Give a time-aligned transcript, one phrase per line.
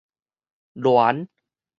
[0.81, 1.27] 戀